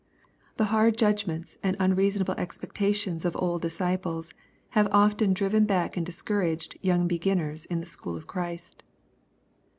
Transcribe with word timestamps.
The 0.57 0.65
hard 0.73 0.97
judgments 0.97 1.59
and 1.61 1.77
unreasonable 1.79 2.33
expectations 2.35 3.23
of 3.23 3.35
D^d 3.35 3.61
disciples 3.61 4.33
have 4.69 4.87
often 4.91 5.31
driven 5.31 5.67
back 5.67 5.95
and 5.95 6.03
discouraged 6.03 6.75
voung 6.81 7.07
beginners 7.07 7.67
in 7.67 7.81
the 7.81 7.85
school 7.85 8.17
of 8.17 8.25
Christ. 8.25 8.81